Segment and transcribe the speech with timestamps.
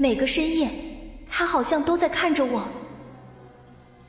[0.00, 0.70] 每个深夜，
[1.28, 2.66] 他好像都在看着我。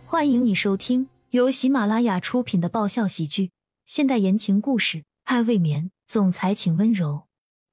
[0.06, 3.52] 欢迎你收听由喜马拉雅出品的爆笑喜剧、
[3.86, 7.24] 现代言情故事《爱未眠》，总裁请温柔。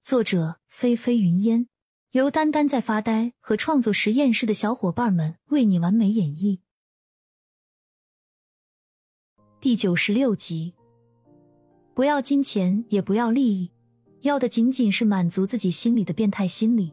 [0.02, 1.68] 作者：菲菲云烟，
[2.10, 6.58] 由丹丹在发呆和创作实验室的小伙伴们为你完美演绎。
[9.60, 10.74] 第九十六集，
[11.94, 13.70] 不要金钱，也不要利益，
[14.22, 16.92] 要的仅仅是满足自己心里的变态心理。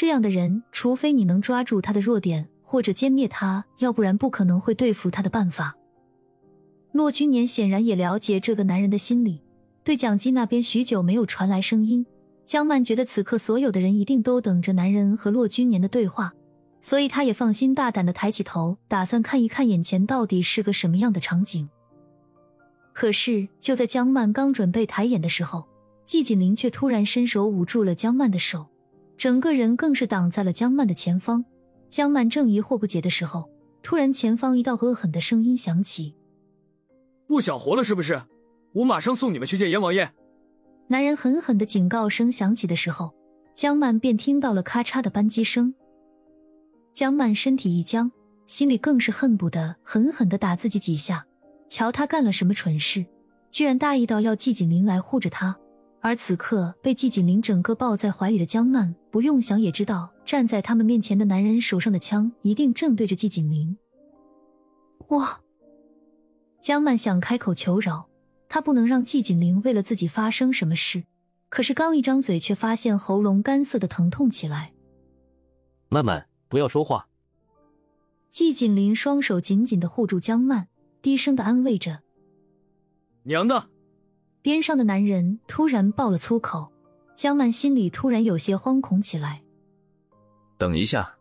[0.00, 5.76] 这样的人，除非你能抓住他的弱点，或者歼灭他，要不然不可能会对付他的办法。
[6.92, 9.42] 骆君年显然也了解这个男人的心理，
[9.84, 12.06] 对蒋机那边许久没有传来声音。
[12.46, 16.32] 江曼觉得此刻所有的人一定都等着男人和骆君年的对话，
[16.80, 21.68] 所以他也放心大胆的抬起头，打算看一看眼前到底是个什么样的场景。
[22.94, 25.66] 可是，就在江曼刚准备抬眼的时候，
[26.06, 28.68] 季锦林却突然伸手捂住了江曼的手，
[29.20, 31.44] 整个人更是挡在了江曼的前方。
[31.90, 33.50] 江曼正疑惑不解的时候，
[33.82, 36.14] 突然前方一道恶狠的声音响起
[37.28, 38.22] ：“不想活了是不是？
[38.72, 40.10] 我马上送你们去见阎王爷！”
[40.88, 43.12] 男人狠狠的警告声响起的时候，
[43.52, 45.74] 江曼便听到了咔嚓的扳机声。
[46.94, 48.10] 江曼身体一僵，
[48.46, 51.26] 心里更是恨不得狠狠的打自己几下。
[51.68, 53.04] 瞧他干了什么蠢事，
[53.50, 55.58] 居然大意到要季锦林来护着他。
[56.00, 63.76] 而此刻被季锦林整个抱在怀里的江曼，不用想也知道，站在他们面前的男人手上的枪一定正对着季锦林。
[65.08, 65.26] 我，
[66.58, 68.08] 江曼想开口求饶，
[68.48, 71.04] 她不能让季锦林为了自己发生什么事。
[71.48, 74.72] 可是刚一张嘴，却发现喉咙干涩的疼痛起来。
[75.88, 77.08] 曼曼，不要说话。
[78.30, 80.68] 季锦林双手紧紧的护住江曼。
[81.02, 82.02] 低声的安慰着，
[83.22, 83.69] 娘的！
[84.42, 86.70] 边上的男人突然爆了粗口，
[87.14, 89.42] 江曼心里突然有些惶恐起来。
[90.56, 91.16] 等一下！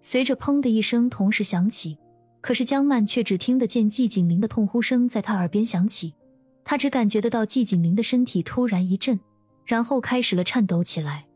[0.00, 1.96] 随着砰的一声同时响起，
[2.42, 6.14] 可是江曼却只听得见季景林的痛呼声在他耳边响起，
[6.62, 9.18] 他只感觉得到季景林的身体突然一震，
[9.64, 11.26] 然后开始了颤抖起来。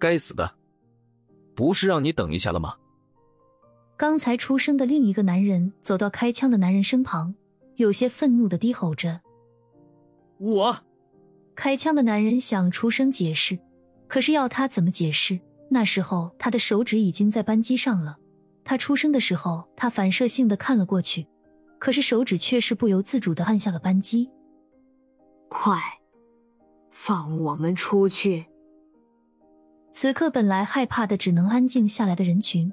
[0.00, 0.56] 该死的！
[1.54, 2.74] 不是让你等一下了吗？
[3.96, 7.36] 刚才出生的另一个男人走到开枪的男人身旁，
[7.76, 9.20] 有些愤怒的低吼着
[10.42, 10.78] ：“我！”
[11.54, 13.58] 开枪的男人想出声解释，
[14.08, 15.38] 可是要他怎么解释？
[15.70, 18.18] 那时候他的手指已经在扳机上了。
[18.64, 21.26] 他出声的时候，他反射性的看了过去，
[21.78, 24.30] 可是手指却是不由自主的按下了扳机。
[25.48, 25.80] 快，
[26.90, 28.46] 放我们出去！
[29.90, 32.72] 此刻本来害怕的只能安静下来的人群。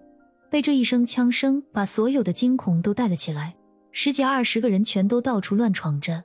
[0.49, 3.55] 被这一声枪声把所有的惊恐都带了起来，
[3.91, 6.23] 十几二十个人全都到处乱闯着。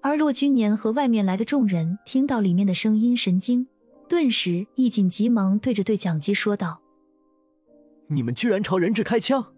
[0.00, 3.66] 而骆君年和外面来的众人听到里面的声音，神经
[4.08, 6.80] 顿时一紧，急忙对着对讲机说道
[8.08, 9.52] ：“你们居然朝人质开枪！”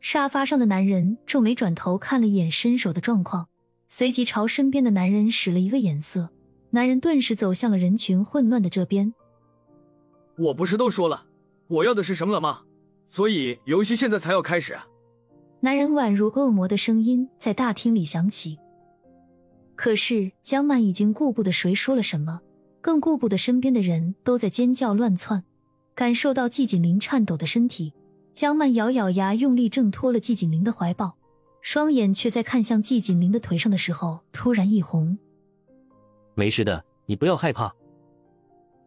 [0.00, 3.48] 沙发上的男人皱眉转头看了一眼伸手的状况，
[3.88, 6.30] 随即朝身边的男人使了一个眼色，
[6.70, 9.14] 男人顿时走向了人群混乱的这边。
[10.38, 11.26] 我不是都说了，
[11.68, 12.62] 我要的是什么了吗？
[13.08, 14.86] 所以游戏现在才要开始啊！
[15.60, 18.58] 男人宛如恶魔的声音在大厅里响起。
[19.74, 22.40] 可是江曼已经顾不得谁说了什么，
[22.80, 25.44] 更顾不得身边的人都在尖叫乱窜。
[25.94, 27.92] 感受到季锦林颤抖的身体，
[28.32, 31.16] 江曼咬咬牙，用力挣脱了季锦林的怀抱，
[31.60, 35.18] 双眼却在看向季锦林的腿上的时候突然一红。
[36.34, 37.74] 没事的，你不要害怕。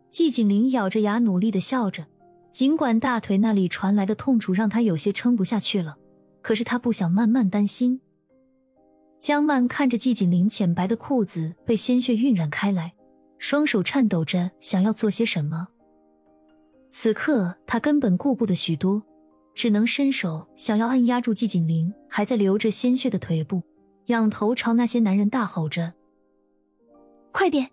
[0.10, 2.08] 季锦林咬着牙，努力的笑着。
[2.52, 5.98] 尽管大腿那里传来的痛楚让他有些撑不下去了，
[6.42, 8.00] 可是他不想慢慢担心。
[9.26, 12.94] 江曼看着季锦林浅白的裤子被鲜血晕染开来，
[13.40, 15.68] 双手颤抖着想要做些什么。
[16.92, 19.02] 此刻他根本顾不得许多，
[19.56, 23.64] 只能伸手想要按压住季锦林还在流着鲜血的腿部，
[24.06, 25.96] 仰头朝那些男人大吼着
[27.34, 27.72] ：“快点，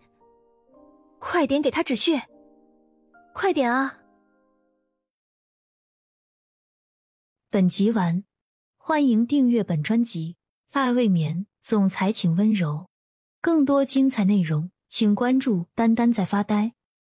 [1.18, 2.30] 快点给他止血，
[3.34, 3.98] 快点啊！”
[7.52, 8.24] 本集完，
[8.78, 10.36] 欢迎订阅本专辑
[10.80, 12.88] 《爱未眠》，总裁请温柔。
[13.40, 16.74] 更多精彩内容，请关注“丹丹在发呆”。